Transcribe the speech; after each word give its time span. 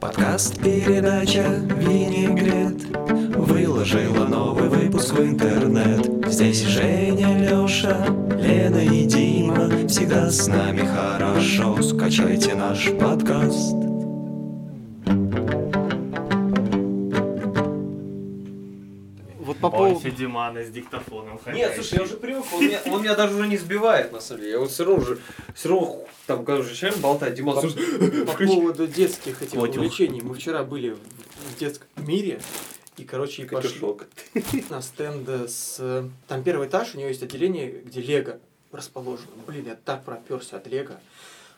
Подкаст 0.00 0.58
передача 0.62 1.44
Винегрет 1.76 2.96
Выложила 3.36 4.24
новый 4.24 4.70
выпуск 4.70 5.12
в 5.12 5.22
интернет. 5.22 6.26
Здесь 6.26 6.62
Женя, 6.62 7.46
Лёша, 7.46 8.06
Лена 8.38 8.82
и 8.82 9.04
Дима. 9.04 9.86
Всегда 9.88 10.30
с 10.30 10.48
нами 10.48 10.80
хорошо. 10.86 11.82
Скачайте 11.82 12.54
наш 12.54 12.90
подкаст 12.98 13.89
Федимана 20.00 20.64
с 20.64 20.70
диктофоном 20.70 21.34
Нет, 21.34 21.42
хозяйки. 21.44 21.74
слушай, 21.76 21.94
я 21.94 22.02
уже 22.02 22.16
привык, 22.16 22.44
он 22.52 22.64
меня, 22.64 22.80
он 22.86 23.02
меня 23.02 23.14
даже 23.14 23.34
уже 23.34 23.46
не 23.46 23.56
сбивает, 23.56 24.12
на 24.12 24.20
самом 24.20 24.40
деле. 24.42 24.52
Я 24.52 24.58
вот 24.60 24.70
все 24.70 24.84
равно 24.84 25.02
уже, 25.02 25.18
все 25.54 25.68
равно 25.68 26.04
там, 26.26 26.44
когда 26.44 26.60
уже 26.60 26.74
человек 26.74 26.98
болтает, 27.00 27.34
Диман, 27.34 27.56
По, 27.56 27.60
слушай, 27.60 28.24
по 28.24 28.32
поводу 28.32 28.86
детских 28.86 29.42
этих 29.42 29.58
Котел. 29.58 29.62
увлечений. 29.62 30.20
Мы 30.20 30.34
вчера 30.34 30.64
были 30.64 30.90
в, 30.90 31.58
детском 31.58 31.88
мире, 32.06 32.40
и, 32.96 33.04
короче, 33.04 33.42
и 33.42 33.46
пошли 33.46 33.80
на 34.68 34.82
стенд 34.82 35.28
с... 35.28 36.04
Там 36.28 36.42
первый 36.42 36.68
этаж, 36.68 36.94
у 36.94 36.98
него 36.98 37.08
есть 37.08 37.22
отделение, 37.22 37.70
где 37.84 38.00
Лего 38.00 38.38
расположено. 38.72 39.28
Блин, 39.46 39.66
я 39.66 39.74
так 39.74 40.04
проперся 40.04 40.56
от 40.56 40.66
Лего. 40.66 41.00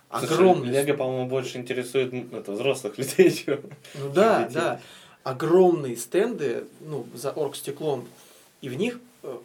Огромный. 0.09 0.69
Лего, 0.69 0.97
по-моему, 0.97 1.29
больше 1.29 1.59
интересует 1.59 2.13
это, 2.33 2.53
взрослых 2.53 2.99
людей, 2.99 3.31
чем... 3.31 3.61
Ну 3.95 4.13
да, 4.13 4.45
детей. 4.45 4.55
да. 4.55 4.81
Огромные 5.25 5.97
стенды, 5.97 6.65
ну, 6.81 7.07
за 7.15 7.31
оргстеклом, 7.31 8.09
и 8.63 8.69
в 8.69 8.77
них 8.77 8.99
э, 9.23 9.39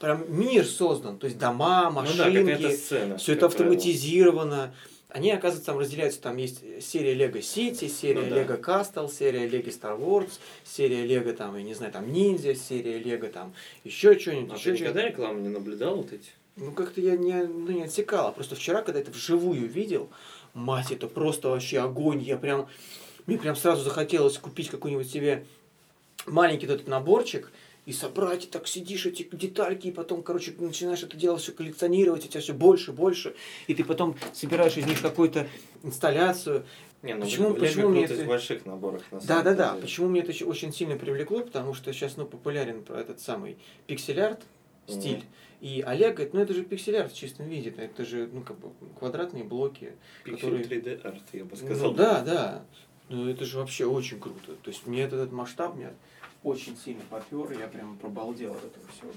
прям 0.00 0.24
мир 0.28 0.64
создан. 0.66 1.18
То 1.18 1.26
есть 1.26 1.38
дома, 1.38 1.84
Ну 1.90 2.00
да, 2.16 2.24
машинки, 2.30 2.74
сцена. 2.74 3.18
все 3.18 3.32
это 3.34 3.46
как 3.48 3.56
правило. 3.56 3.74
автоматизировано. 3.76 4.74
Они, 5.10 5.30
оказывается, 5.30 5.66
там 5.66 5.78
разделяются. 5.78 6.22
Там 6.22 6.38
есть 6.38 6.62
серия 6.82 7.12
Лего 7.12 7.42
Сити, 7.42 7.86
серия 7.86 8.22
Ну 8.22 8.30
да. 8.30 8.36
Лего 8.42 8.56
Кастл, 8.56 9.08
серия 9.08 9.46
Лего 9.46 9.68
Star 9.68 10.00
Wars, 10.00 10.30
серия 10.64 11.04
Лего 11.04 11.34
там, 11.34 11.54
я 11.56 11.62
не 11.62 11.74
знаю, 11.74 11.92
там 11.92 12.10
Ниндзя, 12.10 12.54
серия 12.54 12.98
Лего 12.98 13.28
там 13.28 13.52
еще 13.84 14.18
что-нибудь, 14.18 14.52
А 14.52 14.56
еще 14.56 14.72
ты 14.72 14.80
никогда 14.80 15.02
рекламу 15.04 15.40
не 15.40 15.48
наблюдал 15.50 15.96
вот 15.96 16.12
эти? 16.14 16.30
Ну, 16.56 16.72
как-то 16.72 17.00
я 17.02 17.16
не, 17.16 17.44
ну, 17.44 17.70
не 17.72 17.82
отсекала. 17.84 18.30
Просто 18.30 18.54
вчера, 18.56 18.80
когда 18.82 19.00
это 19.00 19.10
вживую 19.10 19.66
видел, 19.68 20.08
мать, 20.54 20.90
это 20.92 21.06
просто 21.08 21.48
вообще 21.48 21.80
огонь. 21.80 22.22
Я 22.22 22.36
прям, 22.38 22.68
мне 23.26 23.36
прям 23.36 23.54
сразу 23.54 23.82
захотелось 23.84 24.38
купить 24.38 24.70
какой-нибудь 24.70 25.10
себе 25.10 25.44
маленький 26.26 26.66
этот 26.66 26.88
наборчик 26.88 27.50
и 27.84 27.92
собрать, 27.92 28.44
и 28.44 28.46
так 28.46 28.68
сидишь, 28.68 29.06
эти 29.06 29.22
детальки, 29.32 29.88
и 29.88 29.92
потом, 29.92 30.22
короче, 30.22 30.54
начинаешь 30.58 31.02
это 31.02 31.16
дело 31.16 31.38
все 31.38 31.52
коллекционировать, 31.52 32.24
у 32.24 32.28
тебя 32.28 32.40
все 32.40 32.52
больше, 32.54 32.92
больше, 32.92 33.34
и 33.66 33.74
ты 33.74 33.82
потом 33.84 34.16
собираешь 34.32 34.76
из 34.76 34.86
них 34.86 35.02
какую-то 35.02 35.48
инсталляцию. 35.82 36.64
Не, 37.02 37.14
ну, 37.14 37.22
Почему- 37.22 37.54
почему 37.54 37.88
мне 37.88 38.04
это- 38.04 38.14
из 38.14 38.22
больших 38.22 38.64
наборов, 38.64 39.02
на 39.10 39.20
Да, 39.20 39.42
да, 39.42 39.54
да. 39.54 39.74
Почему 39.74 40.08
мне 40.08 40.20
это 40.20 40.32
очень 40.44 40.72
сильно 40.72 40.96
привлекло? 40.96 41.40
Потому 41.40 41.74
что 41.74 41.92
сейчас, 41.92 42.16
ну, 42.16 42.24
популярен 42.24 42.84
про 42.84 43.00
этот 43.00 43.20
самый 43.20 43.56
пиксель-арт 43.88 44.40
стиль. 44.86 45.24
И 45.60 45.80
Олег 45.84 46.14
говорит, 46.14 46.34
ну 46.34 46.40
это 46.40 46.54
же 46.54 46.62
пиксель-арт 46.62 47.12
в 47.12 47.16
чистом 47.16 47.48
виде, 47.48 47.72
это 47.76 48.04
же, 48.04 48.28
ну, 48.32 48.42
как 48.42 48.58
бы 48.60 48.70
квадратные 48.98 49.42
блоки. 49.42 49.92
Pixel 50.24 50.34
которые- 50.36 50.64
3D 50.64 51.00
арт, 51.02 51.22
я 51.32 51.44
бы 51.44 51.50
Ну, 51.52 51.56
сказал. 51.56 51.92
да, 51.94 52.20
да. 52.20 52.64
Ну 53.08 53.28
это 53.28 53.44
же 53.44 53.58
вообще 53.58 53.84
очень 53.84 54.18
круто. 54.20 54.52
То 54.62 54.70
есть 54.70 54.86
мне 54.86 55.02
этот, 55.02 55.20
этот 55.20 55.32
масштаб 55.32 55.76
меня 55.76 55.92
очень 56.44 56.76
сильно 56.76 57.02
попер, 57.08 57.58
я 57.58 57.68
прям 57.68 57.96
пробалдел 57.98 58.52
от 58.52 58.64
этого 58.64 58.86
всего. 58.92 59.12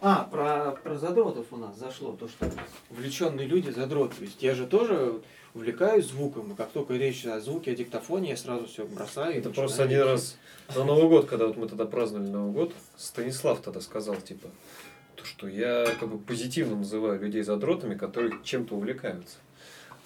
А, 0.00 0.28
про, 0.30 0.72
про 0.82 0.96
задротов 0.96 1.46
у 1.50 1.56
нас 1.56 1.78
зашло, 1.78 2.12
то, 2.12 2.28
что 2.28 2.50
увлеченные 2.90 3.46
люди 3.46 3.70
задрот. 3.70 4.14
То 4.14 4.22
есть 4.22 4.42
я 4.42 4.54
же 4.54 4.66
тоже 4.66 5.20
увлекаюсь 5.54 6.06
звуком, 6.06 6.52
и 6.52 6.54
как 6.54 6.70
только 6.70 6.94
речь 6.94 7.24
о 7.26 7.40
звуке, 7.40 7.72
о 7.72 7.74
диктофоне, 7.74 8.30
я 8.30 8.36
сразу 8.36 8.66
все 8.66 8.84
бросаю. 8.84 9.38
Это 9.38 9.50
просто 9.50 9.84
один 9.84 10.02
раз 10.02 10.36
на 10.74 10.84
Новый 10.84 11.08
год, 11.08 11.26
когда 11.26 11.46
вот 11.46 11.56
мы 11.56 11.68
тогда 11.68 11.86
праздновали 11.86 12.28
Новый 12.28 12.52
год, 12.52 12.74
Станислав 12.96 13.60
тогда 13.60 13.80
сказал, 13.80 14.16
типа, 14.16 14.48
то, 15.14 15.24
что 15.24 15.48
я 15.48 15.86
как 15.98 16.08
бы 16.08 16.18
позитивно 16.18 16.76
называю 16.76 17.20
людей 17.20 17.42
задротами, 17.42 17.94
которые 17.94 18.38
чем-то 18.42 18.74
увлекаются. 18.74 19.36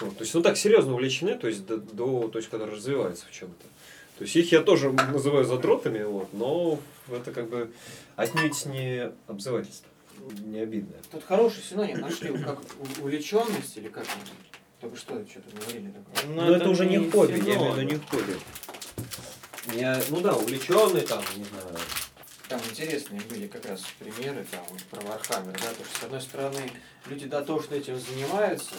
Вот, 0.00 0.16
то 0.16 0.22
есть, 0.22 0.34
ну 0.34 0.42
так 0.42 0.56
серьезно 0.56 0.94
увлечены, 0.94 1.36
то 1.36 1.48
есть 1.48 1.66
до, 1.66 1.78
до 1.78 2.28
точки, 2.28 2.50
когда 2.50 2.66
развиваются 2.66 3.26
в 3.26 3.32
чем-то. 3.32 3.64
То 4.18 4.24
есть 4.24 4.34
их 4.36 4.52
я 4.52 4.62
тоже 4.62 4.90
называю 4.92 5.44
задротами, 5.44 6.02
вот, 6.02 6.28
но 6.32 6.78
это 7.10 7.32
как 7.32 7.48
бы 7.48 7.70
отнюдь 8.16 8.66
не 8.66 9.12
обзывательство, 9.26 9.88
не 10.44 10.60
обидное. 10.60 10.98
Тут 11.10 11.24
хороший 11.24 11.62
синоним 11.62 12.00
нашли, 12.00 12.36
как 12.36 12.58
увлеченность 13.00 13.76
или 13.76 13.88
как? 13.88 14.04
Только 14.80 14.96
что 14.96 15.14
что-то 15.26 15.56
говорили 15.56 15.92
такое. 15.92 16.34
Но, 16.34 16.54
это, 16.54 16.68
уже 16.68 16.86
не 16.86 16.98
хобби, 17.10 17.32
я 17.32 17.38
имею 17.38 17.58
в 17.58 17.62
синоним. 17.62 17.88
виду 17.88 17.94
не 17.94 17.98
хобби. 17.98 18.38
Я, 19.74 20.00
ну 20.10 20.20
да, 20.20 20.34
увлеченный 20.34 21.00
там, 21.00 21.22
не 21.36 21.44
знаю, 21.44 21.66
Там 22.48 22.60
интересные 22.70 23.20
были 23.22 23.48
как 23.48 23.66
раз 23.66 23.82
примеры 23.98 24.46
там 24.50 24.64
про 24.90 25.00
Warhammer, 25.06 25.52
да, 25.52 25.68
то 25.76 25.84
что 25.84 26.00
с 26.00 26.02
одной 26.04 26.20
стороны 26.20 26.70
люди 27.06 27.26
дотошно 27.26 27.74
этим 27.74 27.98
занимаются, 27.98 28.74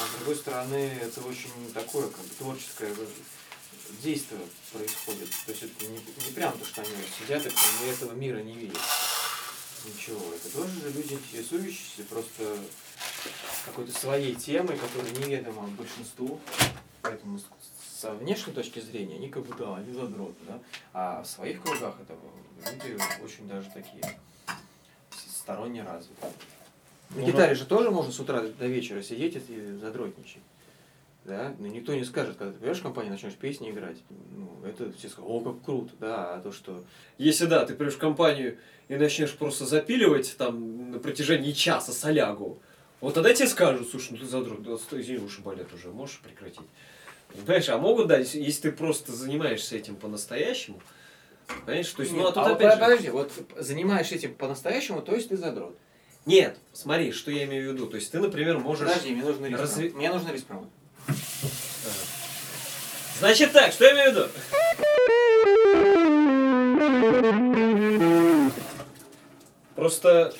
а 0.00 0.06
с 0.06 0.16
другой 0.18 0.36
стороны 0.36 0.98
это 1.00 1.20
очень 1.22 1.50
такое 1.72 2.08
как 2.08 2.24
бы 2.24 2.34
творческое 2.38 2.94
действие 4.02 4.40
происходит. 4.72 5.30
То 5.46 5.52
есть 5.52 5.62
это 5.62 5.84
не, 5.86 5.98
не 5.98 6.32
прям 6.34 6.56
то, 6.58 6.64
что 6.64 6.82
они 6.82 6.90
сидят 7.18 7.44
и 7.46 7.88
этого 7.88 8.12
мира 8.12 8.38
не 8.38 8.54
видят. 8.54 8.78
Ничего, 9.84 10.20
это 10.34 10.48
тоже 10.50 10.80
же 10.80 10.90
люди 10.92 11.12
интересующиеся 11.12 12.04
просто 12.08 12.56
какой-то 13.66 13.92
своей 13.92 14.34
темой, 14.34 14.78
которая 14.78 15.12
неведома 15.12 15.68
большинству. 15.68 16.40
Поэтому 17.02 17.38
со 18.00 18.12
внешней 18.14 18.54
точки 18.54 18.80
зрения 18.80 19.16
они 19.16 19.28
как 19.28 19.44
бы 19.44 19.54
да, 19.54 19.76
они 19.76 19.92
задроты, 19.92 20.36
да. 20.48 20.60
А 20.94 21.22
в 21.22 21.26
своих 21.26 21.62
кругах 21.62 21.94
это 22.00 22.16
люди 22.70 22.98
очень 23.22 23.46
даже 23.46 23.70
такие 23.70 24.02
сторонне 25.44 25.82
развитые. 25.82 26.32
На 27.10 27.20
Ну, 27.20 27.26
гитаре 27.26 27.54
же 27.54 27.64
тоже 27.64 27.90
можно 27.90 28.12
с 28.12 28.18
утра 28.18 28.40
до 28.40 28.66
вечера 28.66 29.02
сидеть 29.02 29.36
и 29.48 29.76
задротничать. 29.80 30.42
Да? 31.24 31.54
Но 31.58 31.66
никто 31.68 31.94
не 31.94 32.04
скажет, 32.04 32.36
когда 32.36 32.52
ты 32.52 32.58
поешь 32.58 32.78
в 32.78 32.82
компании, 32.82 33.10
начнешь 33.10 33.34
песни 33.34 33.70
играть. 33.70 33.96
Ну, 34.36 34.50
это 34.66 34.92
все 34.92 35.08
скажут, 35.08 35.30
о, 35.30 35.40
как 35.40 35.64
круто, 35.64 35.92
да, 35.98 36.34
а 36.34 36.40
то, 36.40 36.52
что 36.52 36.84
Если 37.16 37.46
да, 37.46 37.64
ты 37.64 37.74
придешь 37.74 37.94
в 37.94 37.98
компанию 37.98 38.58
и 38.88 38.96
начнешь 38.96 39.34
просто 39.34 39.64
запиливать 39.64 40.36
там 40.36 40.92
на 40.92 40.98
протяжении 40.98 41.52
часа 41.52 41.92
солягу, 41.92 42.60
вот 43.00 43.14
тогда 43.14 43.32
тебе 43.32 43.48
скажут, 43.48 43.88
слушай, 43.90 44.12
ну 44.12 44.18
ты 44.18 44.26
задрот, 44.26 44.62
да, 44.62 44.76
стой, 44.76 45.00
извини, 45.00 45.18
уши 45.18 45.40
болят 45.40 45.72
уже, 45.72 45.88
можешь 45.88 46.20
прекратить? 46.20 46.66
Понимаешь, 47.28 47.68
а 47.68 47.78
могут, 47.78 48.06
да, 48.06 48.18
если, 48.18 48.40
если 48.40 48.70
ты 48.70 48.72
просто 48.72 49.12
занимаешься 49.12 49.76
этим 49.76 49.96
по-настоящему, 49.96 50.80
понимаешь, 51.64 51.90
то 51.90 52.02
есть, 52.02 52.14
ну, 52.14 52.20
а 52.20 52.24
Нет, 52.24 52.34
тут 52.34 52.36
а 52.38 52.48
вот 52.48 52.52
опять 52.56 52.74
же... 52.74 52.80
подожди, 52.80 53.10
вот 53.10 53.32
занимаешься 53.56 54.14
этим 54.14 54.34
по-настоящему, 54.34 55.02
то 55.02 55.14
есть 55.14 55.30
ты 55.30 55.36
задрот. 55.36 55.76
Нет, 56.26 56.58
смотри, 56.72 57.12
что 57.12 57.30
я 57.30 57.44
имею 57.44 57.70
в 57.70 57.74
виду, 57.74 57.86
то 57.86 57.96
есть 57.96 58.10
ты, 58.10 58.18
например, 58.18 58.58
можешь... 58.58 58.88
Подожди, 58.88 59.14
мне 59.14 59.22
нужно 59.22 59.46
рис 59.46 59.58
Разве- 59.58 59.90
Мне 59.90 60.10
нужно 60.10 60.32
рис 60.32 60.42
промыть. 60.42 60.70
Значит 63.18 63.52
так, 63.52 63.72
что 63.72 63.84
я 63.84 63.92
имею 63.92 64.10
в 64.10 64.14
виду? 64.14 64.28
Просто 69.74 70.32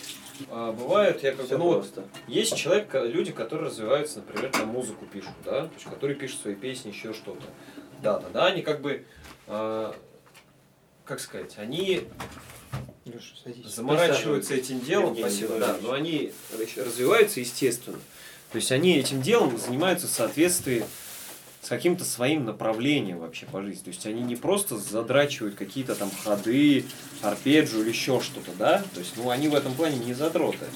а, 0.50 0.72
бывает, 0.72 1.22
я 1.22 1.32
как 1.32 1.46
бы, 1.46 1.58
ну 1.58 1.64
вот, 1.64 1.80
просто. 1.80 2.04
есть 2.26 2.56
человек, 2.56 2.94
люди, 2.94 3.32
которые 3.32 3.66
развиваются, 3.68 4.20
например, 4.20 4.50
там 4.50 4.68
музыку 4.68 5.04
пишут, 5.06 5.32
да, 5.44 5.66
то 5.66 5.70
есть, 5.74 5.84
которые 5.84 6.16
пишут 6.16 6.40
свои 6.40 6.54
песни, 6.54 6.90
еще 6.90 7.12
что-то. 7.12 7.44
Да, 8.02 8.18
да, 8.18 8.28
да, 8.30 8.46
они 8.46 8.62
как 8.62 8.80
бы, 8.80 9.04
а, 9.46 9.94
как 11.04 11.20
сказать, 11.20 11.58
они 11.58 12.08
Леша, 13.14 13.34
садись. 13.42 13.74
заморачиваются 13.74 14.54
этим 14.54 14.80
делом, 14.80 15.10
Евгений 15.10 15.28
спасибо, 15.28 15.58
да, 15.58 15.76
но 15.80 15.92
они 15.92 16.32
развиваются 16.76 17.40
естественно. 17.40 17.98
То 18.50 18.56
есть 18.56 18.72
они 18.72 18.96
этим 18.96 19.22
делом 19.22 19.56
занимаются 19.58 20.06
в 20.06 20.10
соответствии 20.10 20.84
с 21.62 21.68
каким-то 21.68 22.04
своим 22.04 22.44
направлением 22.44 23.20
вообще 23.20 23.46
по 23.46 23.62
жизни. 23.62 23.84
То 23.84 23.90
есть 23.90 24.04
они 24.06 24.22
не 24.22 24.36
просто 24.36 24.76
задрачивают 24.76 25.54
какие-то 25.54 25.94
там 25.94 26.10
ходы, 26.24 26.84
арпеджио 27.22 27.80
или 27.80 27.88
еще 27.88 28.20
что-то, 28.20 28.50
да? 28.58 28.84
То 28.92 29.00
есть, 29.00 29.12
ну, 29.16 29.30
они 29.30 29.48
в 29.48 29.54
этом 29.54 29.74
плане 29.74 29.96
не 29.98 30.12
задроты. 30.12 30.66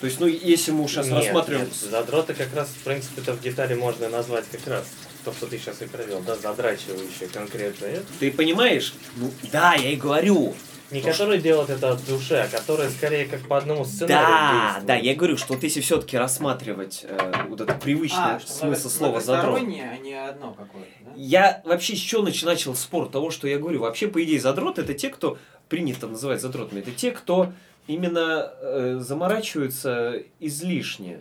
То 0.00 0.06
есть, 0.06 0.20
ну, 0.20 0.26
если 0.26 0.70
мы 0.70 0.86
сейчас 0.86 1.06
Нет, 1.06 1.16
рассматриваем... 1.16 1.66
нет, 1.66 1.74
задроты 1.74 2.32
как 2.32 2.54
раз, 2.54 2.68
в 2.68 2.84
принципе, 2.84 3.20
это 3.20 3.34
в 3.34 3.42
гитаре 3.42 3.74
можно 3.74 4.08
назвать 4.08 4.44
как 4.50 4.64
раз 4.66 4.86
то, 5.24 5.32
что 5.32 5.46
ты 5.46 5.58
сейчас 5.58 5.82
и 5.82 5.86
провел, 5.86 6.20
да, 6.20 6.36
задрачивающие 6.36 7.28
конкретно 7.28 7.86
это. 7.86 8.06
Ты 8.20 8.30
понимаешь? 8.30 8.94
Ну, 9.16 9.30
да, 9.52 9.74
я 9.74 9.90
и 9.90 9.96
говорю. 9.96 10.54
Не 10.90 11.02
которые 11.02 11.40
делают 11.40 11.68
это 11.68 11.92
от 11.92 12.04
души, 12.06 12.34
а 12.36 12.48
которые 12.48 12.88
скорее 12.90 13.26
как 13.26 13.46
по 13.46 13.58
одному 13.58 13.84
сценарию 13.84 14.26
Да, 14.26 14.60
действуют. 14.62 14.86
да, 14.86 14.94
я 14.96 15.14
говорю, 15.14 15.36
что 15.36 15.52
вот 15.54 15.62
если 15.62 15.80
все-таки 15.80 16.16
рассматривать 16.16 17.04
э, 17.06 17.42
вот 17.48 17.60
это 17.60 17.74
привычный 17.74 18.36
А, 18.36 18.40
смысл 18.40 18.88
слова 18.88 19.20
задрот. 19.20 19.58
а 19.58 19.60
не 19.60 20.14
одно 20.14 20.54
какое-то, 20.54 20.90
да? 21.04 21.10
Я 21.14 21.60
вообще 21.64 21.94
с 21.94 21.98
чего 21.98 22.22
нач- 22.26 22.44
начал 22.46 22.74
спор 22.74 23.08
того, 23.10 23.30
что 23.30 23.46
я 23.46 23.58
говорю? 23.58 23.80
Вообще, 23.80 24.08
по 24.08 24.22
идее, 24.24 24.40
задрот 24.40 24.78
это 24.78 24.94
те, 24.94 25.10
кто 25.10 25.36
принято 25.68 26.06
называть 26.06 26.40
задротами. 26.40 26.80
Это 26.80 26.92
те, 26.92 27.10
кто 27.10 27.52
именно 27.86 28.50
э, 28.60 28.96
заморачиваются 29.00 30.22
излишне. 30.40 31.20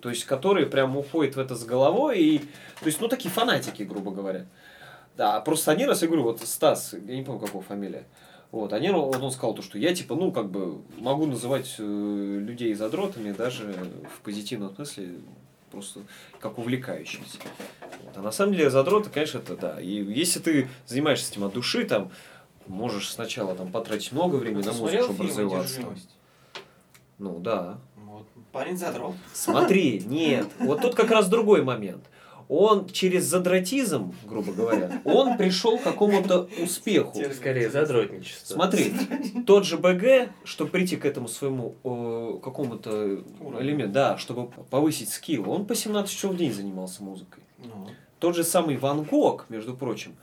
То 0.00 0.10
есть, 0.10 0.24
которые 0.24 0.66
прям 0.66 0.96
уходят 0.96 1.36
в 1.36 1.38
это 1.40 1.54
с 1.56 1.64
головой. 1.64 2.18
И, 2.20 2.38
то 2.38 2.86
есть, 2.86 3.00
ну, 3.00 3.08
такие 3.08 3.30
фанатики, 3.30 3.82
грубо 3.84 4.10
говоря. 4.10 4.46
Да, 5.16 5.40
просто 5.40 5.70
один 5.72 5.88
раз, 5.88 6.02
я 6.02 6.08
говорю, 6.08 6.24
вот 6.24 6.40
Стас, 6.42 6.92
я 6.92 7.16
не 7.16 7.22
помню, 7.24 7.40
какого 7.40 7.62
фамилия. 7.64 8.04
Вот, 8.52 8.72
они, 8.72 8.90
вот 8.90 9.20
он 9.20 9.30
сказал 9.30 9.54
то, 9.54 9.62
что 9.62 9.78
я, 9.78 9.94
типа, 9.94 10.14
ну, 10.14 10.32
как 10.32 10.50
бы, 10.50 10.80
могу 10.98 11.26
называть 11.26 11.74
э, 11.78 11.82
людей 11.82 12.74
задротами 12.74 13.32
даже 13.32 13.74
в 14.16 14.20
позитивном 14.22 14.74
смысле, 14.74 15.14
просто 15.70 16.00
как 16.38 16.58
увлекающихся. 16.58 17.38
Вот. 18.04 18.16
А 18.16 18.22
на 18.22 18.30
самом 18.30 18.54
деле 18.54 18.70
задроты, 18.70 19.10
конечно, 19.10 19.38
это 19.38 19.56
да. 19.56 19.80
И 19.80 19.90
если 19.90 20.38
ты 20.38 20.68
занимаешься 20.86 21.32
этим 21.32 21.44
от 21.44 21.52
души, 21.52 21.84
там, 21.84 22.10
можешь 22.66 23.10
сначала 23.10 23.54
там 23.54 23.72
потратить 23.72 24.12
много 24.12 24.36
времени 24.36 24.64
на 24.64 24.72
музыку, 24.72 25.04
чтобы 25.04 25.24
развиваться. 25.24 25.80
Ну, 27.18 27.38
да. 27.40 27.78
Вот. 27.96 28.26
Парень 28.52 28.76
задрот. 28.76 29.16
Смотри, 29.34 30.02
нет, 30.06 30.46
вот 30.60 30.80
тут 30.82 30.94
как 30.94 31.10
раз 31.10 31.28
другой 31.28 31.62
момент– 31.62 32.04
он 32.48 32.88
через 32.88 33.24
задротизм, 33.24 34.14
грубо 34.24 34.52
говоря, 34.52 35.00
он 35.04 35.36
пришел 35.36 35.78
к 35.78 35.82
какому-то 35.82 36.48
успеху. 36.62 37.20
Скорее, 37.34 37.70
задротничество. 37.70 38.54
Смотри, 38.54 38.92
тот 39.46 39.64
же 39.64 39.78
БГ, 39.78 40.30
чтобы 40.44 40.70
прийти 40.70 40.96
к 40.96 41.04
этому 41.04 41.28
своему 41.28 41.74
э, 41.84 42.38
какому-то 42.42 43.22
элементу, 43.58 43.92
да, 43.92 44.18
чтобы 44.18 44.48
повысить 44.70 45.10
скилл, 45.10 45.50
он 45.50 45.66
по 45.66 45.74
17 45.74 46.10
часов 46.10 46.32
в 46.32 46.36
день 46.36 46.52
занимался 46.52 47.02
музыкой. 47.02 47.42
Ну. 47.58 47.88
Тот 48.18 48.34
же 48.34 48.44
самый 48.44 48.76
Ван 48.76 49.02
Гог, 49.02 49.46
между 49.48 49.74
прочим, 49.74 50.16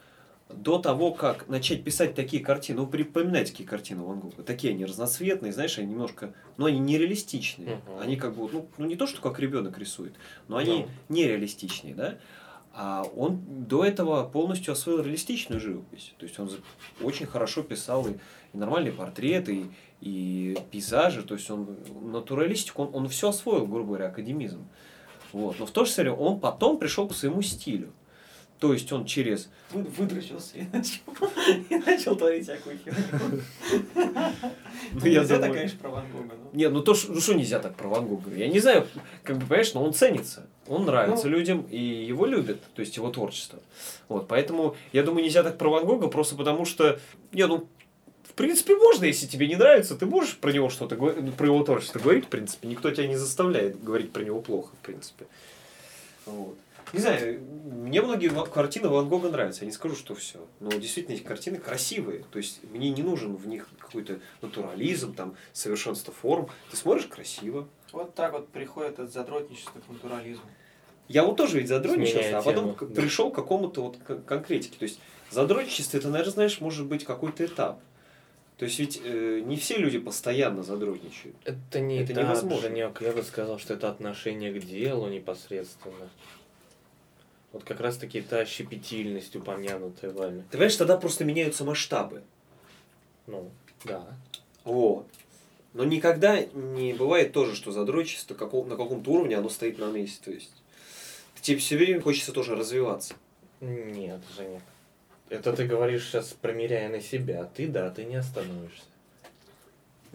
до 0.58 0.78
того, 0.80 1.12
как 1.12 1.48
начать 1.48 1.84
писать 1.84 2.16
такие 2.16 2.44
картины, 2.44 2.82
ну, 2.82 2.88
припоминать 2.88 3.52
такие 3.52 3.68
картины 3.68 4.04
Ван 4.04 4.20
Гога, 4.20 4.44
такие 4.44 4.74
они 4.74 4.86
разноцветные, 4.86 5.54
знаешь, 5.54 5.78
они 5.78 5.88
немножко, 5.88 6.34
ну, 6.58 6.66
они 6.66 6.80
нереалистичные. 6.80 7.82
Uh-huh. 7.86 8.02
Они 8.02 8.16
как 8.16 8.36
бы, 8.36 8.50
ну, 8.52 8.68
ну, 8.78 8.86
не 8.86 8.96
то, 8.96 9.08
что 9.08 9.22
как 9.22 9.40
ребенок 9.40 9.78
рисует, 9.78 10.14
но 10.48 10.58
они 10.58 10.82
uh-huh. 10.82 10.90
нереалистичные, 11.10 11.96
да. 11.96 12.18
А 12.76 13.04
он 13.16 13.40
до 13.68 13.86
этого 13.86 14.28
полностью 14.28 14.72
освоил 14.72 15.04
реалистичную 15.04 15.62
живопись. 15.62 16.14
То 16.18 16.26
есть 16.26 16.40
он 16.40 16.50
очень 17.02 17.28
хорошо 17.28 17.62
писал 17.62 18.08
и, 18.08 18.14
и 18.54 18.58
нормальные 18.58 18.94
портреты, 18.94 19.56
и, 19.56 19.70
и 20.02 20.58
пейзажи. 20.72 21.22
То 21.22 21.36
есть 21.36 21.52
он 21.52 21.78
натуралистику, 22.02 22.84
он, 22.84 22.96
он 22.96 23.10
все 23.10 23.30
освоил, 23.30 23.68
грубо 23.68 23.90
говоря, 23.90 24.08
академизм. 24.08 24.68
Вот. 25.34 25.60
Но 25.60 25.68
в 25.68 25.72
то 25.72 25.86
же 25.86 25.94
время 25.94 26.14
он 26.14 26.40
потом 26.40 26.80
пришел 26.80 27.08
к 27.08 27.14
своему 27.14 27.44
стилю. 27.44 27.92
То 28.60 28.74
есть 28.74 28.92
он 28.92 29.06
через... 29.06 29.50
Выдрочился 29.72 30.58
и 30.58 30.64
начал, 30.74 31.02
и 31.70 31.76
начал 31.76 32.16
творить 32.16 32.44
всякую 32.44 32.78
херню. 32.78 33.42
Ну, 34.94 35.06
я 35.06 35.22
нельзя 35.22 35.40
так, 35.40 35.54
конечно, 35.54 35.80
про 35.80 35.90
Ван 35.90 36.06
Гога. 36.12 36.36
Нет, 36.52 36.72
ну 36.72 36.82
то, 36.82 36.94
ну 37.08 37.20
что 37.20 37.34
нельзя 37.34 37.60
так 37.60 37.76
про 37.76 37.88
Ван 37.88 38.06
Гога? 38.06 38.36
Я 38.36 38.48
не 38.48 38.60
знаю, 38.60 38.88
как 39.24 39.38
бы, 39.38 39.46
понимаешь, 39.46 39.74
но 39.74 39.84
он 39.84 39.94
ценится. 39.94 40.46
Он 40.68 40.86
нравится 40.86 41.28
ну, 41.28 41.32
людям, 41.32 41.66
и 41.70 41.78
его 41.78 42.26
любят, 42.26 42.62
то 42.76 42.82
есть 42.82 42.96
его 42.96 43.10
творчество. 43.10 43.60
Вот, 44.08 44.28
поэтому, 44.28 44.76
я 44.92 45.04
думаю, 45.04 45.24
нельзя 45.24 45.44
так 45.44 45.58
про 45.58 45.70
Ван 45.70 45.86
Гога, 45.86 46.08
просто 46.08 46.36
потому 46.36 46.66
что, 46.66 47.00
не, 47.32 47.48
ну, 47.48 47.68
в 48.24 48.34
принципе, 48.36 48.76
можно, 48.76 49.06
если 49.06 49.28
тебе 49.28 49.48
не 49.48 49.56
нравится, 49.56 49.96
ты 49.96 50.06
можешь 50.06 50.38
про 50.38 50.52
него 50.52 50.70
что-то, 50.70 50.96
про 50.96 51.46
его 51.46 51.64
творчество 51.64 52.00
говорить, 52.00 52.26
в 52.26 52.30
принципе. 52.30 52.68
Никто 52.68 52.90
тебя 52.92 53.08
не 53.08 53.16
заставляет 53.16 53.84
говорить 53.84 54.12
про 54.12 54.24
него 54.24 54.42
плохо, 54.42 54.76
в 54.82 54.86
принципе. 54.86 55.26
Вот. 56.26 56.58
Не 56.91 57.00
знаю, 57.00 57.41
мне 57.94 58.01
многие 58.01 58.30
картины 58.45 58.89
Ван 58.89 59.07
Гога 59.07 59.30
нравятся. 59.30 59.62
Я 59.62 59.68
не 59.68 59.74
скажу, 59.74 59.95
что 59.95 60.15
все. 60.15 60.39
Но 60.59 60.71
действительно 60.71 61.15
эти 61.15 61.24
картины 61.24 61.57
красивые. 61.57 62.24
То 62.31 62.38
есть 62.38 62.62
мне 62.71 62.89
не 62.89 63.03
нужен 63.03 63.35
в 63.35 63.47
них 63.47 63.69
какой-то 63.80 64.19
натурализм, 64.41 65.13
там, 65.13 65.35
совершенство 65.51 66.13
форм. 66.13 66.50
Ты 66.71 66.77
смотришь 66.77 67.06
красиво. 67.06 67.68
Вот 67.91 68.15
так 68.15 68.33
вот 68.33 68.50
приходит 68.50 69.00
от 69.00 69.12
задротничества 69.12 69.80
к 69.80 69.89
натурализму. 69.89 70.45
Я 71.07 71.24
вот 71.24 71.38
тоже 71.38 71.59
ведь 71.59 71.68
задротничался, 71.68 72.39
а 72.39 72.41
потом 72.41 72.75
да. 72.80 73.01
пришел 73.01 73.30
к 73.30 73.35
какому-то 73.35 73.83
вот 73.83 73.97
конкретике. 74.25 74.77
То 74.80 74.83
есть 74.83 75.00
задротничество 75.30 75.97
это, 75.97 76.09
наверное, 76.09 76.33
знаешь, 76.33 76.62
может 76.62 76.85
быть 76.85 77.03
какой-то 77.03 77.45
этап. 77.45 77.80
То 78.57 78.65
есть 78.65 78.80
ведь 78.80 79.01
э, 79.03 79.41
не 79.44 79.57
все 79.57 79.77
люди 79.77 80.00
постоянно 80.00 80.63
задротничают. 80.63 81.35
Это 81.44 81.80
не 81.80 81.97
это 81.97 82.13
этап, 82.13 82.24
невозможно. 82.24 82.69
Женек, 82.69 83.01
я 83.01 83.12
бы 83.12 83.24
сказал, 83.24 83.59
что 83.59 83.74
это 83.74 83.89
отношение 83.89 84.53
к 84.53 84.63
делу 84.63 85.09
непосредственно. 85.09 86.09
Вот 87.54 87.64
как 87.64 87.80
раз 87.80 87.98
таки 87.98 88.22
та 88.22 88.46
щепетильность 88.46 89.36
упомянутая 89.36 90.12
вами. 90.12 90.42
Ты 90.42 90.58
понимаешь, 90.58 90.76
тогда 90.76 90.98
просто 90.98 91.24
меняются 91.24 91.64
масштабы. 91.64 92.24
Ну, 93.28 93.50
да. 93.86 94.06
Вот. 94.66 95.08
Но 95.74 95.86
никогда 95.86 96.44
не 96.44 96.94
бывает 96.94 97.32
тоже, 97.32 97.56
что 97.56 97.72
задрочество 97.72 98.36
каком, 98.36 98.68
на 98.68 98.76
каком-то 98.76 99.10
уровне 99.12 99.38
оно 99.38 99.50
стоит 99.50 99.80
на 99.80 99.90
месте. 99.92 100.20
То 100.26 100.32
есть 100.32 100.52
тебе 101.44 101.58
все 101.58 101.78
время 101.78 102.02
хочется 102.02 102.32
тоже 102.32 102.56
развиваться. 102.56 103.14
Нет, 103.62 104.22
Женя. 104.36 104.62
Это 105.30 105.54
ты 105.54 105.66
говоришь 105.66 106.06
сейчас, 106.06 106.36
промеряя 106.42 106.90
на 106.90 107.02
себя. 107.02 107.50
Ты, 107.56 107.68
да, 107.68 107.90
ты 107.92 108.06
не 108.06 108.16
остановишься. 108.16 108.84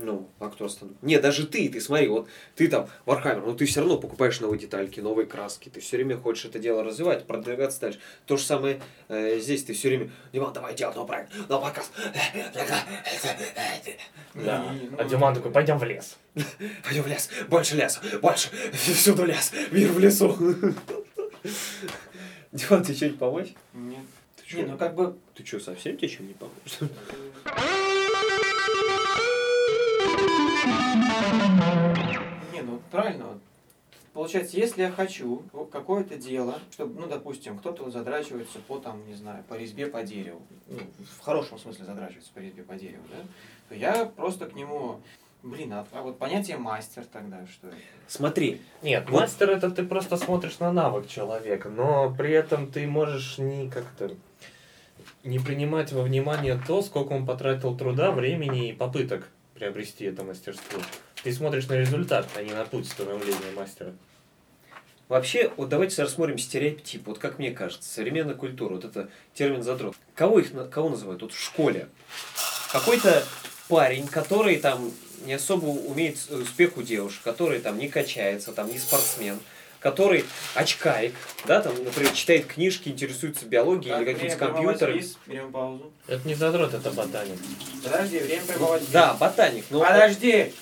Ну, 0.00 0.30
а 0.38 0.48
кто 0.48 0.66
остановит? 0.66 1.02
Не, 1.02 1.18
даже 1.18 1.44
ты, 1.44 1.68
ты 1.68 1.80
смотри, 1.80 2.06
вот 2.06 2.28
ты 2.54 2.68
там, 2.68 2.88
Warhammer, 3.04 3.44
но 3.44 3.54
ты 3.54 3.66
все 3.66 3.80
равно 3.80 3.98
покупаешь 3.98 4.38
новые 4.38 4.60
детальки, 4.60 5.00
новые 5.00 5.26
краски, 5.26 5.70
ты 5.70 5.80
все 5.80 5.96
время 5.96 6.16
хочешь 6.16 6.44
это 6.44 6.60
дело 6.60 6.84
развивать, 6.84 7.26
продвигаться 7.26 7.80
дальше. 7.80 7.98
То 8.24 8.36
же 8.36 8.44
самое 8.44 8.80
э, 9.08 9.40
здесь, 9.40 9.64
ты 9.64 9.72
все 9.72 9.88
время, 9.88 10.12
Диман, 10.32 10.52
давай 10.52 10.76
делать 10.76 10.94
новый 10.94 11.08
проект, 11.08 11.32
новый 11.48 11.68
показ. 11.68 11.90
Да. 14.34 14.72
А 14.98 15.04
Диман 15.04 15.34
такой, 15.34 15.50
пойдем 15.50 15.78
в 15.78 15.84
лес. 15.84 16.16
Пойдем 16.84 17.02
в 17.02 17.08
лес, 17.08 17.28
больше 17.48 17.74
леса, 17.74 18.00
больше, 18.22 18.50
всюду 18.72 19.24
лес, 19.24 19.52
мир 19.72 19.90
в 19.90 19.98
лесу. 19.98 20.36
Диман, 22.52 22.84
тебе 22.84 22.94
что-нибудь 22.94 23.18
помочь? 23.18 23.48
Нет. 23.74 24.04
Ты 24.36 24.48
что, 24.48 24.62
ну 24.62 24.78
как 24.78 24.94
бы... 24.94 25.16
Ты 25.34 25.44
что, 25.44 25.58
совсем 25.58 25.96
тебе 25.96 26.08
чем 26.08 26.28
не 26.28 26.34
поможешь? 26.34 26.78
Правильно. 32.90 33.38
Получается, 34.12 34.56
если 34.56 34.82
я 34.82 34.90
хочу 34.90 35.43
какое-то 35.70 36.17
дело, 36.17 36.58
чтобы, 36.73 37.00
ну, 37.00 37.06
допустим, 37.06 37.58
кто-то 37.58 37.88
задрачивается 37.90 38.58
по, 38.67 38.79
там, 38.79 39.06
не 39.06 39.14
знаю, 39.14 39.44
по 39.49 39.55
резьбе 39.55 39.87
по 39.87 40.02
дереву, 40.02 40.43
ну, 40.67 40.79
в 41.19 41.23
хорошем 41.23 41.58
смысле 41.58 41.85
задрачивается 41.85 42.32
по 42.35 42.40
резьбе 42.40 42.62
по 42.64 42.75
дереву, 42.75 43.05
да, 43.11 43.25
то 43.69 43.75
я 43.75 44.06
просто 44.06 44.46
к 44.46 44.55
нему 44.55 45.00
Блин, 45.43 45.73
а, 45.73 45.87
а 45.93 46.02
вот 46.02 46.19
понятие 46.19 46.56
мастер 46.56 47.05
тогда 47.12 47.46
что 47.46 47.69
это? 47.69 47.76
Смотри. 48.08 48.61
Нет, 48.83 49.09
вот. 49.09 49.21
мастер 49.21 49.50
это 49.50 49.71
ты 49.71 49.85
просто 49.85 50.16
смотришь 50.16 50.59
на 50.59 50.73
навык 50.73 51.07
человека, 51.07 51.68
но 51.68 52.12
при 52.12 52.33
этом 52.33 52.71
ты 52.71 52.88
можешь 52.88 53.38
не 53.38 53.71
как-то 53.71 54.11
не 55.23 55.38
принимать 55.38 55.92
во 55.92 56.02
внимание 56.02 56.61
то, 56.66 56.83
сколько 56.83 57.12
он 57.12 57.25
потратил 57.25 57.76
труда, 57.76 58.11
времени 58.11 58.71
и 58.71 58.73
попыток 58.73 59.28
приобрести 59.54 60.07
это 60.07 60.25
мастерство. 60.25 60.80
Ты 61.25 61.32
смотришь 61.32 61.66
на 61.66 61.75
результат, 61.75 62.28
а 62.34 62.42
не 62.42 62.52
на 62.52 62.64
путь 62.64 62.88
становления 62.88 63.52
мастера. 63.56 63.92
Вообще, 65.08 65.50
вот 65.56 65.70
давайте 65.70 66.02
рассмотрим 66.02 66.38
стереотип. 66.38 67.06
Вот 67.06 67.18
как 67.18 67.38
мне 67.38 67.50
кажется, 67.50 67.88
современная 67.88 68.34
культура, 68.34 68.75
вот 68.75 68.84
это 68.84 69.08
термин 69.34 69.62
задрот. 69.62 69.96
Кого 70.14 70.38
их 70.38 70.52
кого 70.70 70.90
называют? 70.90 71.22
Вот 71.22 71.32
в 71.32 71.42
школе. 71.42 71.88
Какой-то 72.72 73.25
парень, 73.68 74.06
который 74.06 74.56
там 74.56 74.92
не 75.25 75.32
особо 75.32 75.66
умеет 75.66 76.18
успех 76.30 76.76
у 76.76 76.82
девушек, 76.82 77.22
который 77.22 77.60
там 77.60 77.78
не 77.78 77.88
качается, 77.88 78.52
там 78.52 78.68
не 78.68 78.78
спортсмен, 78.78 79.40
который 79.80 80.25
очкарик, 80.54 81.14
да, 81.46 81.60
там, 81.60 81.72
например, 81.82 82.12
читает 82.12 82.46
книжки, 82.46 82.88
интересуется 82.88 83.46
биологией 83.46 83.92
так, 83.92 84.02
или 84.02 84.12
каким-то 84.12 84.37
компьютером. 84.37 85.00
Берем 85.26 85.52
паузу. 85.52 85.92
Это 86.06 86.28
не 86.28 86.34
задрот, 86.34 86.75
это 86.75 86.90
ботаник. 86.90 87.38
Подожди, 87.82 88.18
время 88.18 88.42
пребывать. 88.44 88.90
Да, 88.90 89.14
ботаник. 89.14 89.64
Но... 89.70 89.80
Подожди! 89.80 90.52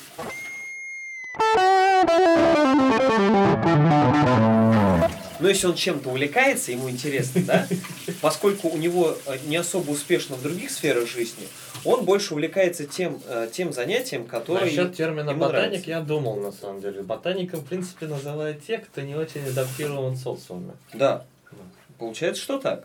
Но 5.38 5.48
если 5.48 5.66
он 5.66 5.75
чем-то 5.75 6.08
увлекается, 6.08 6.72
ему 6.72 6.88
интересно, 6.88 7.42
да, 7.42 7.66
поскольку 8.20 8.68
у 8.68 8.76
него 8.76 9.16
э, 9.26 9.36
не 9.46 9.56
особо 9.56 9.90
успешно 9.90 10.36
в 10.36 10.42
других 10.42 10.70
сферах 10.70 11.06
жизни, 11.08 11.46
он 11.84 12.04
больше 12.04 12.34
увлекается 12.34 12.86
тем, 12.86 13.20
э, 13.26 13.48
тем 13.52 13.72
занятием, 13.72 14.26
которое 14.26 14.64
Насчет 14.64 14.96
термина 14.96 15.30
ему 15.30 15.40
ботаник 15.40 15.70
нравится. 15.70 15.90
я 15.90 16.00
думал, 16.00 16.36
на 16.36 16.52
самом 16.52 16.80
деле. 16.80 17.02
Ботаником, 17.02 17.60
в 17.60 17.66
принципе, 17.66 18.06
называют 18.06 18.64
те, 18.66 18.78
кто 18.78 19.02
не 19.02 19.14
очень 19.14 19.46
адаптирован 19.46 20.16
социуме. 20.16 20.72
Да. 20.94 21.25
Получается, 21.98 22.42
что 22.42 22.58
так. 22.58 22.84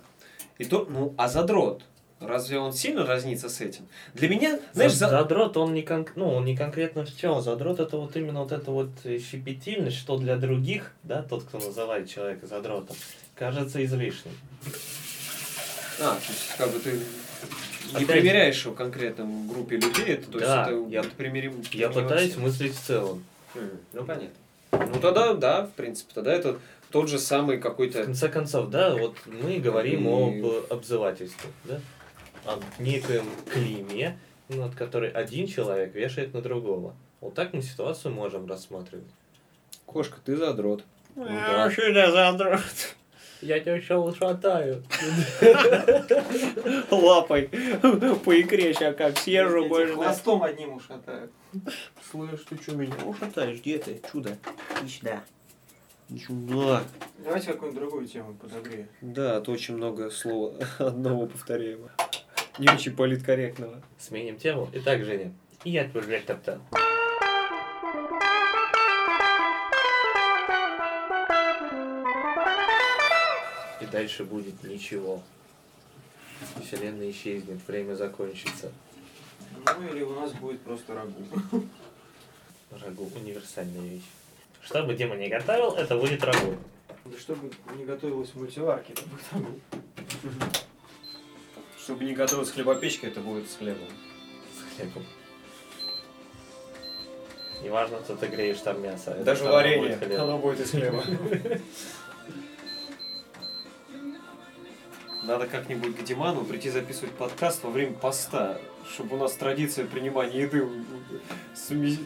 И 0.57 0.65
то, 0.65 0.85
ну, 0.89 1.13
а 1.17 1.27
задрот, 1.27 1.83
Разве 2.21 2.59
он 2.59 2.71
сильно 2.71 3.05
разнится 3.05 3.49
с 3.49 3.59
этим? 3.61 3.87
Для 4.13 4.29
меня, 4.29 4.59
знаешь, 4.73 4.93
за... 4.93 5.09
задрот, 5.09 5.57
он 5.57 5.73
не, 5.73 5.81
кон... 5.81 6.07
ну, 6.15 6.29
он 6.35 6.45
не 6.45 6.55
конкретно 6.55 7.03
в 7.05 7.17
чем. 7.17 7.41
Задрот 7.41 7.79
это 7.79 7.97
вот 7.97 8.15
именно 8.15 8.41
вот 8.41 8.51
эта 8.51 8.69
вот 8.71 8.89
щепетильность, 9.03 9.97
что 9.97 10.17
для 10.17 10.35
других, 10.37 10.91
да, 11.03 11.23
тот, 11.23 11.43
кто 11.43 11.57
называет 11.59 12.07
человека 12.09 12.45
задротом, 12.47 12.95
кажется 13.35 13.83
излишним. 13.83 14.31
А, 15.99 16.15
то 16.15 16.21
есть, 16.31 16.55
как 16.57 16.71
бы 16.71 16.79
ты 16.79 16.91
не 16.93 17.95
Опять- 18.03 18.07
примеряешь 18.07 18.63
его 18.65 18.73
конкретно 18.73 19.27
группе 19.51 19.75
людей, 19.77 20.05
это, 20.13 20.31
то 20.31 20.39
Да, 20.39 20.67
есть 20.69 20.71
это 20.71 20.89
я- 21.07 21.15
примерим. 21.15 21.61
Я 21.73 21.89
пытаюсь 21.89 22.31
всем. 22.31 22.43
мыслить 22.43 22.75
в 22.75 22.79
целом. 22.81 23.23
М, 23.55 23.69
Ну 23.93 24.03
понятно. 24.05 24.29
Ну 24.71 24.99
тогда, 25.01 25.33
да, 25.33 25.63
в 25.65 25.71
принципе, 25.71 26.11
тогда 26.15 26.33
это 26.33 26.57
тот 26.91 27.09
же 27.09 27.19
самый 27.19 27.57
В 27.57 27.61
какой-то. 27.61 28.03
конце 28.03 28.29
концов, 28.29 28.69
да, 28.69 28.95
вот 28.95 29.15
мы 29.25 29.57
говорим 29.59 30.07
И- 30.07 30.41
об 30.41 30.71
обзывательстве, 30.71 31.49
да? 31.65 31.81
О 32.45 32.59
некоем 32.79 33.25
климе, 33.51 34.17
над 34.49 34.75
которой 34.75 35.09
один 35.11 35.47
человек 35.47 35.93
вешает 35.93 36.33
на 36.33 36.41
другого. 36.41 36.95
Вот 37.19 37.33
так 37.35 37.53
мы 37.53 37.61
ситуацию 37.61 38.13
можем 38.13 38.47
рассматривать. 38.47 39.07
Кошка, 39.85 40.17
ты 40.23 40.35
задрот. 40.35 40.83
Ну 41.15 41.25
да. 41.25 41.69
да, 41.93 42.11
задрот. 42.11 42.95
Я 43.41 43.59
тебя 43.59 43.75
еще 43.75 43.95
ушатаю. 43.95 44.83
Лапой 46.91 47.49
по 48.23 48.39
икре 48.39 48.73
сейчас 48.73 48.95
как 48.95 49.17
съезжу, 49.17 49.67
больше. 49.67 49.95
хвостом 49.95 50.43
одним 50.43 50.75
ушатаю. 50.75 51.29
Слышь, 52.11 52.41
ты 52.47 52.55
что, 52.61 52.75
меня 52.75 52.93
ушатаешь? 53.03 53.59
Где 53.59 53.79
ты? 53.79 54.01
Чудо. 54.11 54.37
Иди 54.81 54.89
сюда. 54.89 55.23
Иди 56.09 56.19
сюда. 56.19 56.83
Давайте 57.17 57.53
какую-нибудь 57.53 57.81
другую 57.81 58.07
тему 58.07 58.35
подогреем. 58.35 58.87
Да, 59.01 59.37
а 59.37 59.41
то 59.41 59.51
очень 59.51 59.75
много 59.75 60.11
слова 60.11 60.53
одного 60.77 61.25
повторяемого. 61.25 61.91
Не 62.57 62.69
очень 62.69 62.95
политкорректного. 62.95 63.81
Сменим 63.97 64.37
тему. 64.37 64.69
Итак, 64.73 65.03
Женя, 65.05 65.31
я 65.63 65.87
твой 65.87 66.03
блядь 66.03 66.25
топтал. 66.25 66.59
И 73.79 73.85
дальше 73.85 74.25
будет 74.25 74.63
ничего. 74.63 75.23
Вселенная 76.63 77.11
исчезнет, 77.11 77.59
время 77.67 77.95
закончится. 77.95 78.71
Ну 79.65 79.87
или 79.87 80.01
у 80.01 80.13
нас 80.19 80.33
будет 80.33 80.61
просто 80.61 80.93
рагу. 80.93 81.23
Рагу– 82.71 83.11
универсальная 83.15 83.81
вещь. 83.81 84.09
Что 84.61 84.83
бы 84.83 84.93
Дима 84.93 85.15
не 85.15 85.29
готовил, 85.29 85.73
это 85.73 85.97
будет 85.97 86.23
рагу. 86.23 86.57
Да 87.05 87.17
чтобы 87.17 87.51
не 87.75 87.85
готовилось 87.85 88.29
в 88.29 88.35
мультиварке, 88.35 88.93
это 88.93 89.03
будет 89.03 89.25
рагу. 89.31 89.61
Чтобы 91.91 92.05
не 92.05 92.13
готовилась 92.13 92.51
хлебопечка, 92.51 93.07
это 93.07 93.19
будет 93.19 93.51
с 93.51 93.57
хлебом. 93.57 93.83
С 94.55 94.77
хлебом. 94.77 95.03
Неважно, 97.61 97.99
что 98.05 98.15
ты 98.15 98.27
греешь 98.27 98.59
там 98.61 98.81
мясо. 98.81 99.11
это 99.11 99.25
Даже 99.25 99.41
равно 99.43 99.57
варенье, 99.57 99.89
будет 99.97 99.99
хлеб. 99.99 100.19
оно 100.21 100.37
будет 100.37 100.59
из 100.61 100.71
хлеба. 100.71 101.03
Надо 105.23 105.47
как-нибудь 105.47 105.97
к 105.97 106.03
Диману 106.05 106.45
прийти 106.45 106.69
записывать 106.69 107.11
подкаст 107.11 107.61
во 107.65 107.69
время 107.69 107.91
поста, 107.91 108.57
чтобы 108.93 109.17
у 109.17 109.19
нас 109.19 109.33
традиция 109.33 109.85
принимания 109.85 110.43
еды 110.43 110.65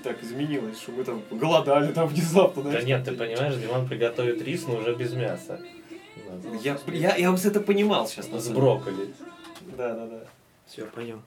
так 0.04 0.24
изменилась, 0.24 0.80
чтобы 0.82 0.98
мы 0.98 1.04
там 1.04 1.22
голодали 1.30 1.94
там 1.94 2.08
внезапно. 2.08 2.72
Да 2.72 2.82
нет, 2.82 3.06
ты 3.06 3.12
понимаешь, 3.12 3.56
Диман 3.58 3.88
приготовит 3.88 4.42
рис, 4.42 4.66
но 4.66 4.78
уже 4.78 4.96
без 4.96 5.14
мяса. 5.14 5.62
Я, 6.64 6.80
я, 6.88 7.16
я 7.18 7.30
вот 7.30 7.46
это 7.46 7.60
понимал 7.60 8.08
сейчас. 8.08 8.30
на 8.30 8.40
С 8.40 8.46
самом 8.46 8.56
деле. 8.56 8.66
брокколи. 8.66 9.14
Да, 9.76 9.94
да, 9.94 10.08
да. 10.08 10.20
Все, 10.66 10.86
пойдем. 10.86 11.22